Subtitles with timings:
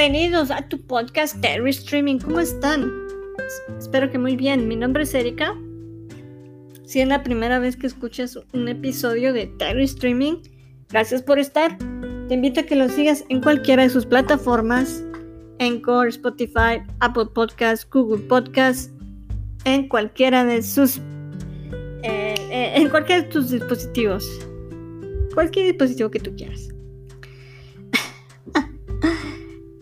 [0.00, 2.20] Bienvenidos a tu podcast Terry Streaming.
[2.20, 2.90] ¿Cómo están?
[3.78, 4.66] Espero que muy bien.
[4.66, 5.54] Mi nombre es Erika.
[6.86, 10.36] Si es la primera vez que escuchas un episodio de Terry Streaming,
[10.88, 11.76] gracias por estar.
[12.28, 15.04] Te invito a que lo sigas en cualquiera de sus plataformas,
[15.58, 18.90] Encore, Spotify, Apple Podcasts, Google Podcasts,
[19.66, 20.96] en cualquiera de sus,
[22.04, 24.26] eh, eh, en cualquiera de tus dispositivos,
[25.34, 26.70] cualquier dispositivo que tú quieras.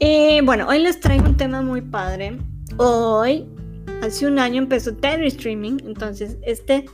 [0.01, 2.39] Y bueno, hoy les traigo un tema muy padre.
[2.77, 3.45] Hoy,
[4.01, 6.85] hace un año empezó Terry Streaming, entonces este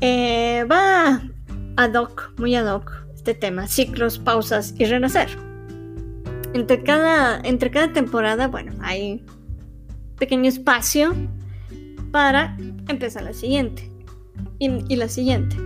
[0.00, 1.20] eh, va
[1.76, 5.28] ad hoc, muy ad hoc, este tema, ciclos, pausas y renacer.
[6.54, 9.24] Entre cada, entre cada temporada, bueno, hay
[10.16, 11.12] pequeño espacio
[12.12, 13.90] para empezar la siguiente
[14.60, 15.56] y la siguiente.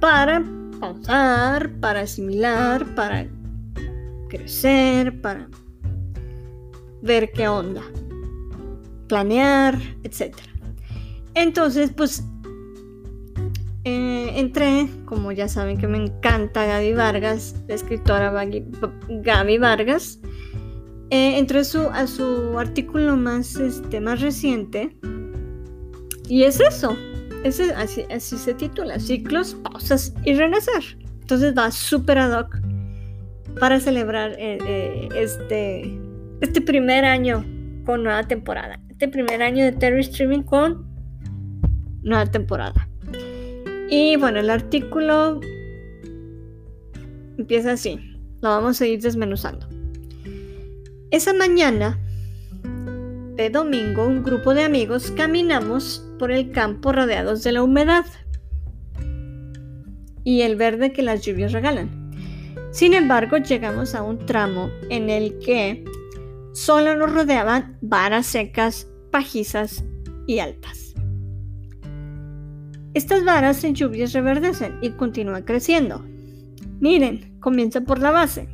[0.00, 0.42] Para
[0.80, 3.26] pausar, para asimilar, para
[4.34, 5.48] crecer, para
[7.02, 7.82] ver qué onda,
[9.08, 10.34] planear, etc.
[11.34, 12.24] Entonces, pues
[13.84, 18.32] eh, entré, como ya saben que me encanta Gaby Vargas, la escritora
[19.08, 20.18] Gaby Vargas,
[21.10, 24.96] eh, entré a su, a su artículo más, este, más reciente
[26.28, 26.96] y es eso,
[27.76, 30.98] así, así se titula, ciclos, pausas y renacer.
[31.20, 32.63] Entonces va súper ad hoc
[33.58, 35.98] para celebrar eh, eh, este,
[36.40, 37.44] este primer año
[37.84, 38.80] con nueva temporada.
[38.88, 40.86] Este primer año de Terry Streaming con
[42.02, 42.88] nueva temporada.
[43.90, 45.40] Y bueno, el artículo
[47.38, 47.98] empieza así.
[48.40, 49.68] Lo vamos a ir desmenuzando.
[51.10, 51.98] Esa mañana
[53.36, 58.04] de domingo, un grupo de amigos caminamos por el campo rodeados de la humedad
[60.24, 62.03] y el verde que las lluvias regalan.
[62.74, 65.84] Sin embargo, llegamos a un tramo en el que
[66.54, 69.84] solo nos rodeaban varas secas, pajizas
[70.26, 70.92] y altas.
[72.92, 76.04] Estas varas en lluvias reverdecen y continúan creciendo.
[76.80, 78.48] Miren, comienza por la base.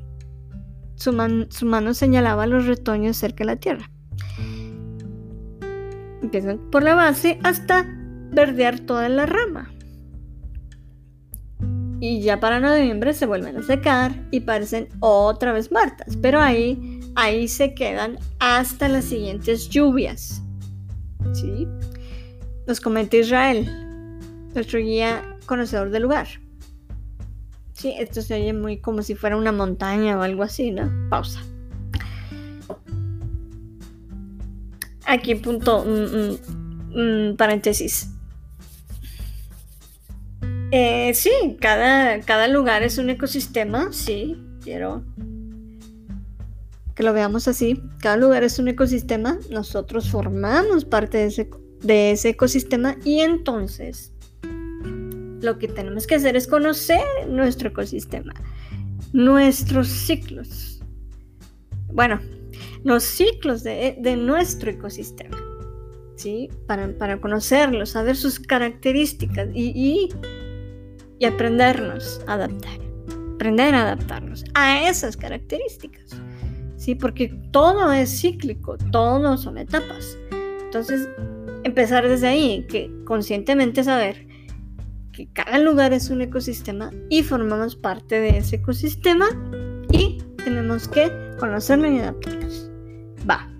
[0.96, 1.12] Su,
[1.48, 3.90] su, mano señalaba los retoños cerca de la tierra.
[6.20, 7.86] Empiezan por la base hasta
[8.32, 9.72] verdear toda la rama
[12.00, 17.00] y ya para noviembre se vuelven a secar y parecen otra vez muertas, pero ahí,
[17.14, 20.42] ahí se quedan hasta las siguientes lluvias.
[21.34, 21.68] ¿Sí?
[22.66, 23.68] Nos comenta Israel,
[24.54, 26.26] nuestro guía conocedor del lugar.
[27.74, 30.90] Sí, esto se oye muy como si fuera una montaña o algo así, ¿no?
[31.10, 31.40] Pausa.
[35.06, 38.10] Aquí punto, mm, mm, mm, paréntesis.
[40.72, 45.04] Eh, sí, cada, cada lugar es un ecosistema, sí, quiero
[47.00, 47.82] que lo veamos así.
[48.00, 51.50] Cada lugar es un ecosistema, nosotros formamos parte de ese,
[51.80, 54.12] de ese ecosistema y entonces
[55.40, 58.34] lo que tenemos que hacer es conocer nuestro ecosistema,
[59.14, 60.82] nuestros ciclos.
[61.90, 62.20] Bueno,
[62.84, 65.38] los ciclos de, nuestro ecosistema,
[66.16, 66.50] ¿sí?
[66.66, 70.10] Para, para, conocerlos, saber sus características y
[71.24, 72.78] aprendernos a adaptar.
[73.34, 76.20] Aprender a adaptarnos a esas características.
[76.76, 76.94] ¿Sí?
[76.94, 80.16] Porque todo es cíclico, todo son etapas.
[80.64, 81.08] Entonces,
[81.64, 84.26] empezar desde ahí, que conscientemente saber
[85.12, 89.26] que cada lugar es un ecosistema y formamos parte de ese ecosistema
[89.92, 92.70] y tenemos que conocerlo y adaptarnos.
[93.28, 93.50] Va.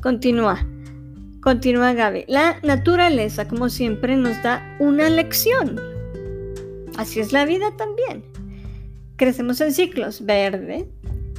[0.00, 0.66] Continúa.
[1.46, 2.24] Continúa Gaby.
[2.26, 5.80] La naturaleza, como siempre, nos da una lección.
[6.96, 8.24] Así es la vida también.
[9.14, 10.26] Crecemos en ciclos.
[10.26, 10.88] Verde,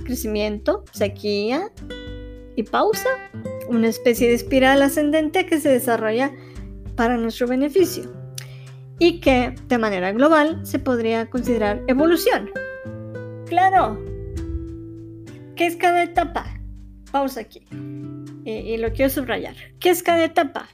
[0.05, 1.73] crecimiento, sequía
[2.55, 3.09] y pausa.
[3.67, 6.31] Una especie de espiral ascendente que se desarrolla
[6.95, 8.09] para nuestro beneficio
[8.99, 12.49] y que de manera global se podría considerar evolución.
[13.49, 14.01] Claro.
[15.57, 16.56] ¿Qué es cada etapa?
[17.17, 17.61] Pausa aquí
[18.45, 19.55] y, lo quiero subrayar.
[19.79, 20.67] ¿Qué es cada etapa?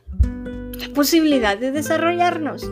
[0.77, 2.69] La posibilidad de desarrollarnos.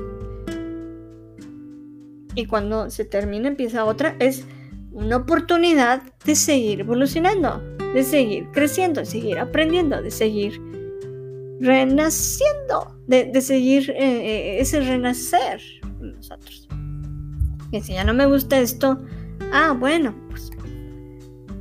[2.35, 4.45] Y cuando se termina, empieza otra, es
[4.91, 7.61] una oportunidad de seguir evolucionando,
[7.93, 10.61] de seguir creciendo, de seguir aprendiendo, de seguir
[11.61, 15.61] renaciendo, de, seguir eh, eh, ese renacer
[16.01, 16.67] nosotros.
[17.71, 19.01] Y si ya no me gusta esto,
[19.53, 20.51] ah, bueno, pues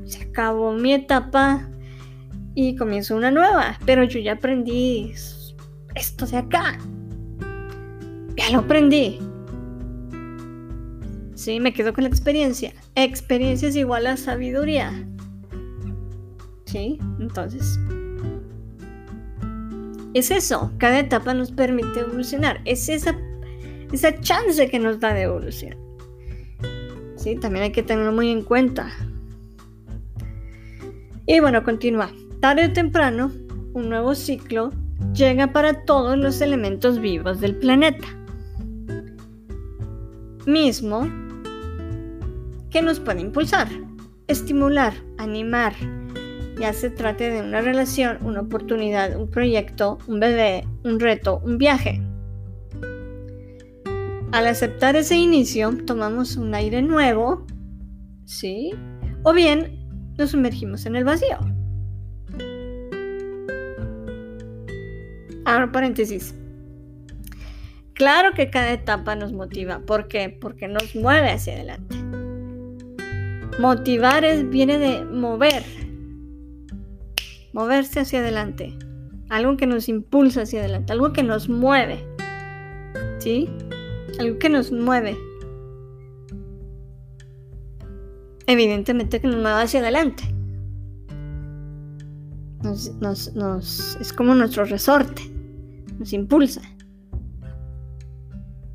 [0.06, 1.70] se acabó mi etapa
[2.68, 3.78] y comienzo una nueva.
[3.86, 5.12] Pero yo ya aprendí
[5.94, 6.78] esto de acá.
[8.36, 9.18] Ya lo aprendí.
[11.34, 12.74] Sí, me quedo con la experiencia.
[12.94, 14.92] experiencia es igual a sabiduría.
[16.66, 16.98] ¿Sí?
[17.18, 17.78] Entonces,
[20.12, 23.16] es eso, cada etapa nos permite evolucionar, es esa,
[23.90, 25.76] esa chance que nos da de evolución.
[27.16, 27.36] ¿Sí?
[27.36, 28.92] También hay que tenerlo muy en cuenta.
[31.26, 32.10] Y bueno, continúa.
[32.40, 33.31] Tarde o temprano,
[33.75, 34.70] un nuevo ciclo
[35.12, 38.08] llega para todos los elementos vivos del planeta.
[40.46, 41.06] Mismo
[42.70, 43.69] que nos puede impulsar,
[44.26, 45.75] estimular, animar,
[46.58, 51.58] ya se trate de una relación, una oportunidad, un proyecto, un bebé, un reto, un
[51.58, 52.00] viaje.
[54.32, 57.44] Al aceptar ese inicio, tomamos un aire nuevo,
[58.25, 58.72] ¿sí?
[59.25, 59.78] O bien
[60.16, 61.38] nos sumergimos en el vacío.
[65.50, 66.32] Ahora paréntesis.
[67.94, 69.81] Claro que cada etapa nos motiva.
[69.81, 70.29] ¿Por qué?
[70.41, 71.97] Porque nos mueve hacia adelante.
[73.58, 75.64] Motivar es, viene de mover,
[77.52, 78.79] moverse hacia adelante,
[79.29, 82.06] algo que nos impulsa hacia adelante, algo que nos mueve,
[83.19, 83.50] ¿sí?
[84.20, 85.19] Algo que nos mueve.
[88.46, 90.23] Evidentemente que nos mueve hacia adelante.
[94.00, 95.30] es como nuestro resorte,
[96.00, 96.62] nos impulsa,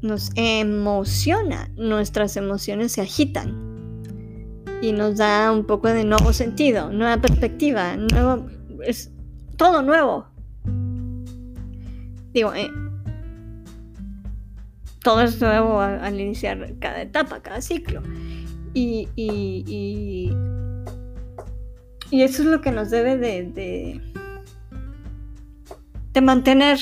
[0.01, 3.75] nos emociona, nuestras emociones se agitan
[4.81, 8.45] y nos da un poco de nuevo sentido, nueva perspectiva, nuevo,
[8.85, 9.11] es
[9.57, 10.27] todo nuevo.
[12.31, 12.69] Digo, eh,
[15.01, 18.01] todo es nuevo al, iniciar cada etapa, cada ciclo.
[18.73, 20.29] Y, y,
[22.11, 24.01] y, eso es lo que nos debe de,
[26.13, 26.79] de, mantener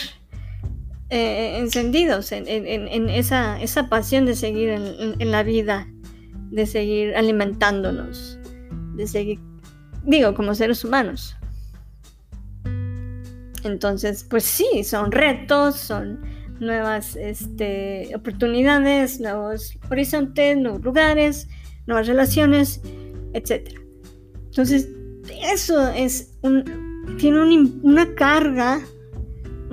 [1.09, 2.47] eh, encendidos en,
[3.09, 5.87] esa, esa, pasión de seguir en la vida,
[6.49, 8.39] de seguir alimentándonos,
[8.95, 9.39] de seguir,
[10.03, 11.35] digo, como seres humanos.
[13.63, 16.19] Entonces, pues sí, son retos, son
[16.59, 21.47] nuevas este, oportunidades, nuevos horizontes, nuevos lugares,
[21.87, 22.81] nuevas relaciones,
[23.33, 23.69] etc.
[24.45, 24.89] Entonces,
[25.43, 26.33] eso es
[27.17, 27.41] tiene
[27.81, 28.81] una carga,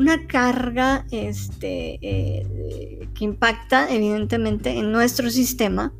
[0.00, 5.92] una carga este, eh, que impacta evidentemente en nuestro sistema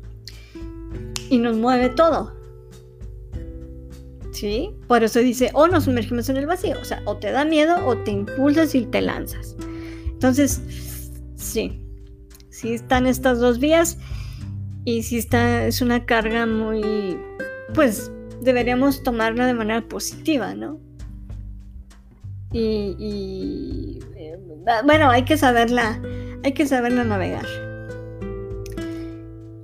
[1.29, 2.35] y nos mueve todo.
[4.31, 4.71] ¿Sí?
[4.87, 7.85] Por eso dice, o nos sumergimos en el vacío, o sea, o te da miedo
[7.85, 9.55] o te impulsas y te lanzas.
[10.07, 10.61] Entonces,
[11.35, 11.85] sí,
[12.49, 13.99] sí están estas dos vías
[14.83, 17.19] y sí está, es una carga muy,
[17.75, 18.11] pues
[18.41, 20.79] deberíamos tomarla de manera positiva, ¿no?
[22.53, 24.37] Y, eh,
[24.83, 26.01] bueno, hay que saberla,
[26.43, 27.45] hay que saberla navegar.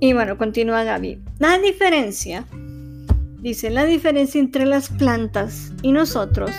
[0.00, 1.20] Y bueno, continúa Gaby.
[1.38, 2.44] La diferencia
[3.40, 6.50] Dice, la diferencia entre las plantas y nosotros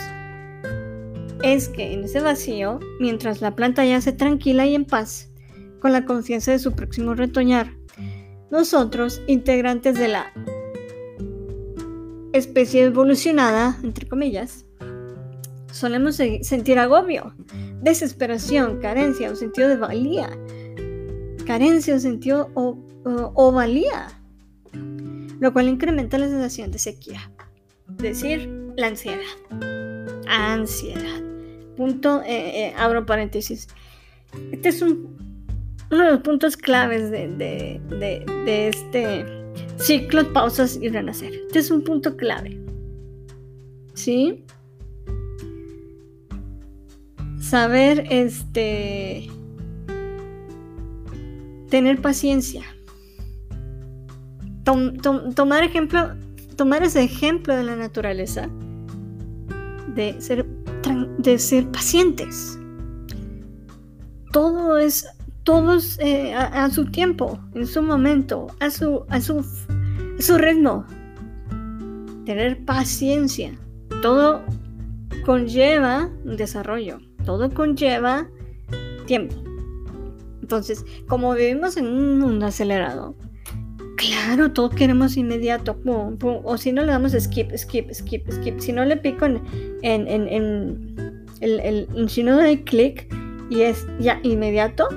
[1.44, 5.30] es que en ese vacío, mientras la planta yace tranquila y en paz,
[5.82, 7.74] con la confianza de su próximo retoñar,
[8.50, 10.32] nosotros, integrantes de la
[12.32, 14.66] especie evolucionada, entre comillas,
[15.72, 17.34] solemos sentir agobio,
[17.82, 20.30] desesperación, carencia o sentido de valía,
[21.46, 24.20] carencia o sentido o valía
[25.40, 27.32] lo cual incrementa la sensación de sequía.
[27.98, 29.20] Es decir, la ansiedad.
[30.28, 31.24] Ansiedad.
[31.76, 33.68] Punto, eh, eh, abro paréntesis.
[34.52, 35.18] Este es un,
[35.92, 37.28] uno de los puntos claves de,
[37.90, 39.26] de este
[39.78, 41.34] ciclo, pausas y renacer.
[41.48, 42.60] Este es un punto clave.
[43.94, 44.44] ¿Sí?
[47.50, 49.28] Saber, este,
[51.70, 52.64] tener paciencia
[55.36, 56.12] tomar ejemplo,
[56.56, 58.50] tomar ese ejemplo de la naturaleza,
[59.96, 60.46] de ser,
[61.18, 62.60] de ser pacientes.
[64.32, 65.08] Todo es,
[65.44, 70.86] todos eh, a, su tiempo, en su momento, a su, a su, a su ritmo.
[72.26, 73.52] Tener paciencia.
[74.04, 74.44] Todo
[75.26, 77.00] conlleva un desarrollo.
[77.26, 78.30] Todo conlleva
[79.06, 79.36] tiempo.
[80.42, 83.16] Entonces, como vivimos en un mundo acelerado,
[84.00, 85.78] Claro, todo queremos inmediato.
[85.86, 88.60] O si no le damos skip, skip, skip, skip.
[88.60, 89.42] Si no le pico en,
[89.82, 93.14] en, en, el, si no doy clic
[93.50, 94.88] y es ya inmediato,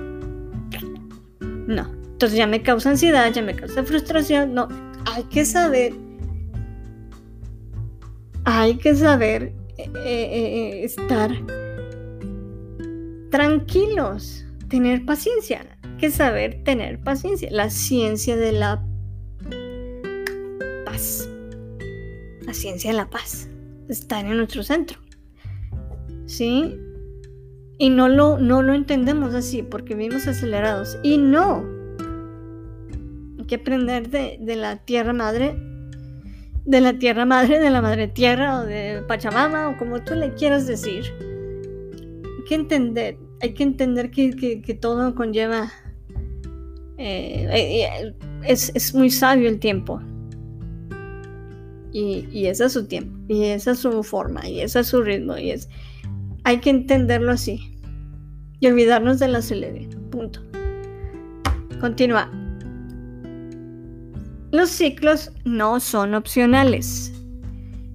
[1.67, 1.91] no.
[2.13, 4.55] Entonces ya me causa ansiedad, ya me causa frustración.
[4.55, 4.69] No,
[5.13, 5.95] hay que saber.
[8.45, 11.33] Hay que saber eh, eh, eh, estar
[13.33, 15.67] tranquilos, tener paciencia.
[15.99, 17.49] Que saber tener paciencia.
[17.51, 18.85] La ciencia de la
[22.47, 23.49] la ciencia de la paz.
[23.89, 24.99] Estar en nuestro centro.
[26.27, 26.77] ¿Sí?
[27.79, 30.99] Y no lo, no lo entendemos así porque vivimos acelerados.
[31.03, 31.65] Y no.
[33.39, 35.57] Hay que aprender de, de la tierra madre,
[36.65, 40.35] de la tierra madre, de la madre tierra o de Pachamama o como tú le
[40.35, 41.32] quieras decir.
[42.53, 45.73] Que entender, hay que entender que, todo conlleva...
[46.99, 50.03] Eh, eh, es, es muy sabio el tiempo.
[51.95, 55.01] Y, y, ese es su tiempo, y esa es su forma, y ese es su
[55.01, 55.71] ritmo, y es...
[56.45, 57.59] Hay que entenderlo así.
[58.61, 59.89] Y olvidarnos de la celebre.
[60.11, 60.43] Punto.
[61.81, 62.31] Continúa.
[64.51, 67.15] Los ciclos no son opcionales.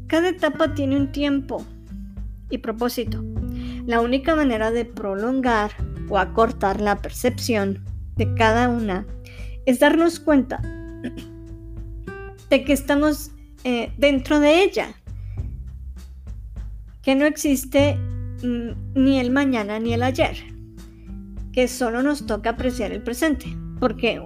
[0.07, 1.63] Cada etapa tiene un tiempo
[2.49, 3.23] y propósito.
[3.87, 5.71] La única manera de prolongar
[6.09, 7.85] o acortar la percepción
[8.17, 9.07] de cada una
[9.65, 10.61] es darnos cuenta
[12.49, 13.31] de que estamos
[13.63, 14.89] eh, dentro de ella,
[17.01, 17.95] que no existe
[18.43, 20.35] mm, ni el mañana ni el ayer,
[21.53, 23.47] que solo nos toca apreciar el presente,
[23.79, 24.21] porque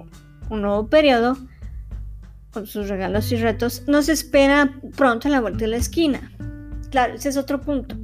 [0.50, 1.38] un nuevo periodo,
[2.50, 6.32] con sus regalos y retos, nos espera pronto a la vuelta de la esquina.
[6.90, 7.96] Claro, ese es otro punto.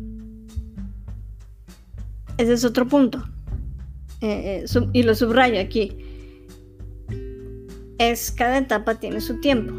[2.39, 3.23] Ese es otro punto.
[4.21, 5.97] Eh, eh, y lo subrayo aquí.
[7.99, 9.75] Es cada etapa tiene su tiempo.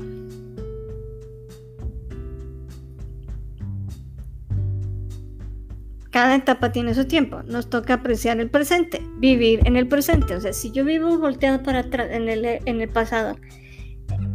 [6.11, 7.43] cada etapa tiene su tiempo.
[7.43, 10.35] Nos toca apreciar el presente, vivir en el presente.
[10.35, 13.37] O sea, si yo vivo volteado para atrás en el, en el pasado,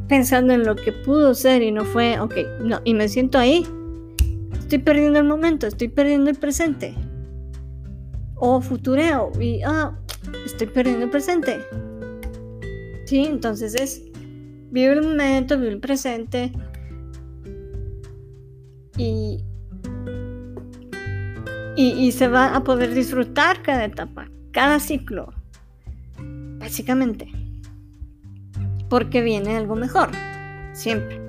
[0.08, 3.66] pensando en lo que pudo ser y no fue, ok, no, y me siento ahí,
[4.58, 6.94] estoy perdiendo el momento, estoy perdiendo el presente.
[8.36, 9.96] O futureo y, ah,
[10.44, 11.60] estoy perdiendo el presente.
[13.06, 14.02] Sí, entonces es
[14.70, 16.52] vivir el momento, vivir el presente.
[18.96, 19.42] Y,
[21.76, 25.32] y, se va a poder disfrutar cada etapa, cada ciclo,
[26.58, 27.28] básicamente,
[28.88, 30.10] porque viene algo mejor,
[30.72, 31.20] siempre.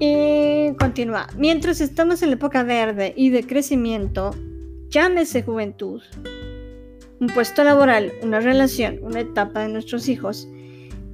[0.00, 4.34] Y continúa, mientras estamos en la época verde y de crecimiento,
[4.92, 6.02] llámese juventud,
[7.18, 10.46] un puesto laboral, una relación, una etapa de nuestros hijos,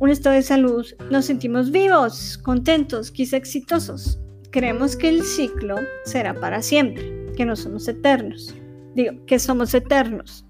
[0.01, 4.19] un estado de salud, nos sentimos vivos, contentos, quizá exitosos.
[4.51, 8.55] Creemos que el ciclo será para siempre que no somos eternos.
[8.95, 10.45] Digo, que somos eternos.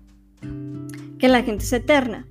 [1.18, 2.26] Que la gente es eterna.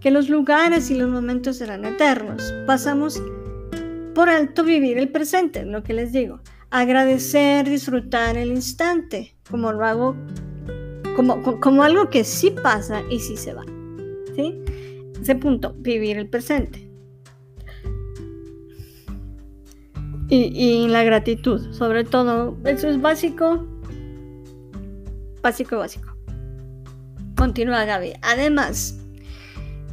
[0.00, 2.52] Que los lugares y los momentos serán eternos.
[2.66, 3.22] Pasamos
[4.14, 6.40] por alto vivir el presente, lo que les digo.
[6.76, 10.14] Agradecer, disfrutar el instante, como lo hago,
[11.16, 13.64] como, como algo que sí pasa y sí se va.
[14.34, 14.62] ¿Sí?
[15.18, 16.86] Ese punto, vivir el presente.
[20.28, 23.66] Y, y, la gratitud, sobre todo, eso es básico
[25.40, 26.14] básico básico.
[27.38, 28.12] Continúa Gaby.
[28.20, 28.98] Además,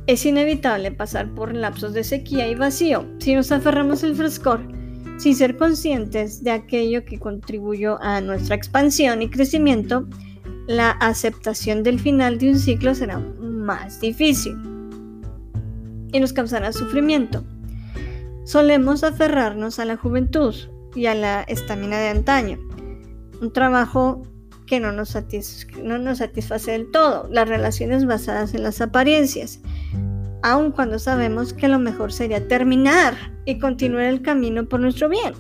[0.06, 4.83] es inevitable pasar por lapsos de sequía y vacío si nos aferramos al frescor
[5.18, 10.08] sin ser conscientes de aquello que contribuyó a nuestra expansión y crecimiento.
[10.68, 14.58] La aceptación del final de un ciclo será más difícil
[16.14, 17.44] y nos causará sufrimiento.
[18.46, 20.56] Solemos aferrarnos a la juventud
[20.96, 22.60] y a la estamina de antaño,
[23.42, 24.24] un trabajo
[24.68, 25.18] que no nos,
[25.82, 29.60] no nos satisface del todo, las relaciones basadas en las apariencias,
[30.44, 35.34] aun cuando sabemos que lo mejor sería terminar y continuar el camino por nuestro bien.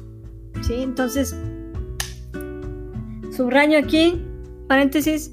[0.61, 0.75] ¿Sí?
[0.81, 1.35] Entonces,
[3.35, 4.21] subrayo aquí,
[4.67, 5.31] paréntesis,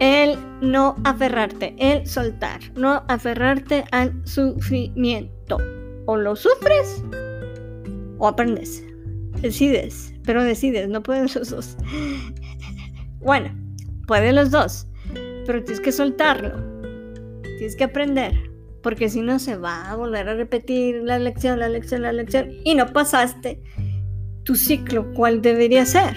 [0.00, 5.58] el no aferrarte, el soltar, no aferrarte al sufrimiento.
[6.08, 7.02] O lo sufres
[8.18, 8.84] o aprendes.
[9.40, 11.76] Decides, pero decides, no puedes los dos.
[13.18, 13.50] Bueno,
[14.06, 14.86] puede los dos,
[15.46, 16.75] pero tienes que soltarlo.
[17.56, 18.32] Tienes que aprender,
[18.82, 22.50] porque si no se va a volver a repetir la lección, la lección, la lección,
[22.64, 23.62] y no pasaste
[24.44, 26.14] tu ciclo, cuál debería ser.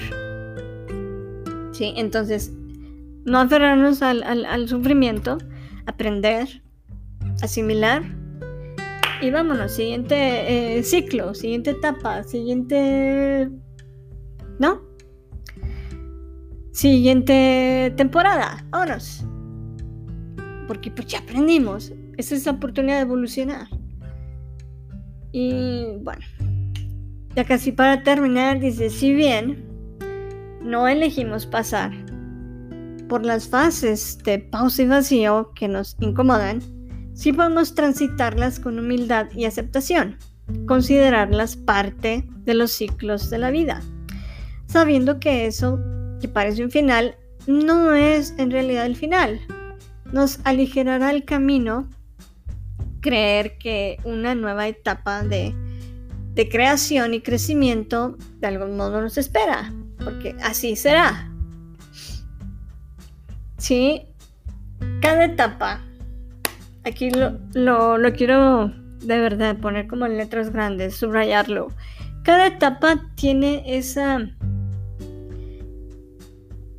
[1.72, 1.94] ¿Sí?
[1.96, 2.52] Entonces,
[3.26, 5.38] no aferrarnos al, al sufrimiento,
[5.86, 6.62] aprender,
[7.42, 8.04] asimilar
[9.22, 13.50] y vámonos, siguiente eh, ciclo, siguiente etapa, siguiente...
[14.60, 14.82] ¿No?
[16.72, 19.26] Siguiente temporada, vámonos.
[20.70, 21.92] Porque pues ya aprendimos.
[22.18, 23.68] Esa es la oportunidad de evolucionar.
[25.32, 26.22] Y bueno,
[27.36, 29.66] ya casi para terminar, dice, si bien
[30.62, 31.92] no elegimos pasar
[33.08, 36.62] por las fases de pausa y vacío que nos incomodan,
[37.16, 40.18] sí podemos transitarlas con humildad y aceptación.
[40.68, 43.82] considerarlas parte de los ciclos de la vida,
[44.68, 45.80] sabiendo que eso
[46.20, 47.16] que parece un final
[47.48, 49.40] no es en realidad el final.
[50.12, 51.90] Nos aligerará el camino
[53.02, 55.54] creer que una nueva etapa de,
[56.34, 59.74] de creación y crecimiento de algún modo nos espera,
[60.04, 61.32] porque así será.
[63.58, 64.04] Sí,
[65.02, 65.82] cada etapa,
[66.86, 71.68] aquí lo, lo, quiero de verdad poner como en letras grandes, subrayarlo.
[72.24, 74.30] Cada etapa tiene esa,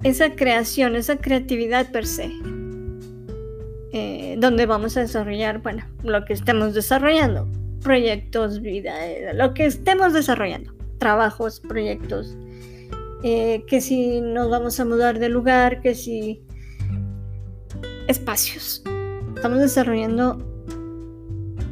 [0.02, 2.30] esa creación, esa creatividad per se.
[3.92, 7.48] Eh, donde vamos a desarrollar, bueno, lo que estemos desarrollando,
[7.82, 12.36] proyectos, vida, eh, lo que estemos desarrollando, trabajos, proyectos,
[13.24, 16.40] eh, que si nos vamos a mudar de lugar, que si
[18.06, 18.82] espacios,
[19.34, 20.38] estamos desarrollando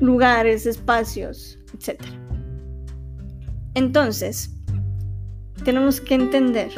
[0.00, 2.02] lugares, espacios, etc.
[3.74, 4.50] Entonces,
[5.64, 6.70] tenemos que entender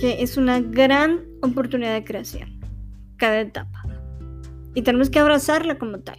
[0.00, 2.60] que es una gran oportunidad de creación,
[3.16, 3.83] cada etapa.
[4.74, 6.18] Y tenemos que abrazarla como tal.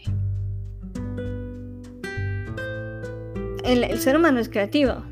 [3.64, 5.04] El, ser humano es creativo.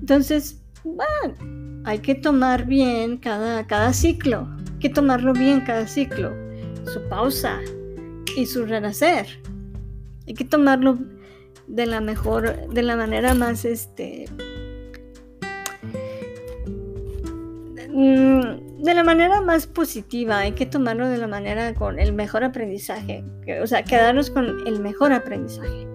[0.00, 4.48] Entonces, bueno, hay que tomar bien cada, cada ciclo.
[4.72, 6.32] Hay que tomarlo bien cada ciclo.
[6.84, 7.60] Su pausa
[8.36, 9.26] y su renacer.
[10.26, 10.98] Hay que tomarlo
[11.66, 14.26] de la mejor, de la manera más, este,
[17.90, 22.44] mm, de la manera más positiva, hay que tomarlo de la manera con el mejor
[22.44, 23.24] aprendizaje,
[23.62, 25.86] o sea, quedarnos con el mejor aprendizaje.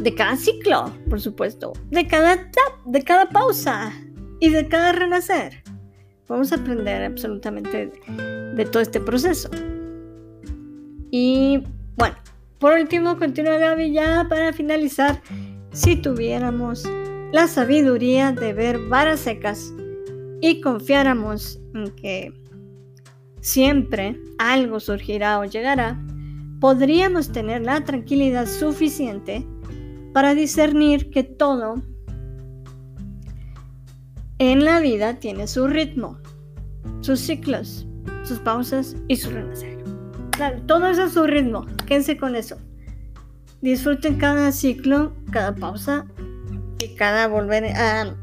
[0.00, 3.92] De cada ciclo, por supuesto, de cada tap, de cada pausa
[4.40, 5.62] y de cada renacer.
[6.28, 7.92] Vamos a aprender absolutamente
[8.54, 9.48] de todo este proceso.
[11.10, 11.62] Y
[11.96, 12.16] bueno,
[12.58, 15.22] por último, continúa Gaby ya para finalizar.
[15.72, 16.84] Si tuviéramos
[17.32, 19.72] la sabiduría de ver varas secas
[20.48, 22.32] y confiáramos en que
[23.40, 26.00] siempre algo surgirá o llegará,
[26.60, 29.44] podríamos tener la tranquilidad suficiente
[30.14, 31.82] para discernir que todo
[34.38, 36.18] en la vida tiene su ritmo,
[37.00, 37.88] sus ciclos,
[38.22, 39.82] sus pausas y su renacer.
[40.30, 42.56] Claro, todo eso es su ritmo, quédense con eso.
[43.62, 46.06] Disfruten cada ciclo, cada pausa
[46.78, 48.14] y cada volver a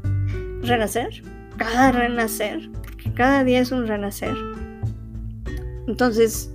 [0.62, 4.34] renacer cada renacer, porque cada día es un renacer.
[5.86, 6.50] Entonces,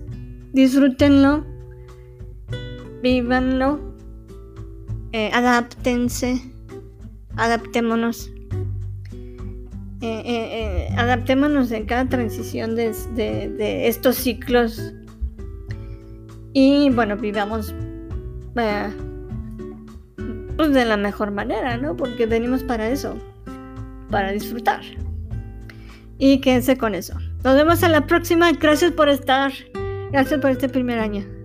[0.53, 1.45] disfrútenlo,
[3.01, 3.79] vívanlo,
[5.11, 6.41] eh, adáptense,
[7.35, 8.31] adaptémonos.
[10.01, 14.93] Eh, eh, adaptémonos en cada transición de, de, estos ciclos
[16.53, 17.75] y bueno, vivamos
[20.55, 21.97] pues de la mejor manera, ¿no?
[21.97, 23.17] Porque venimos para eso
[24.09, 24.81] para disfrutar.
[26.17, 27.13] Y quédense con eso.
[27.43, 28.51] Nos vemos en la próxima.
[28.51, 29.51] Gracias por estar.
[30.11, 31.38] Gracias por este primer año.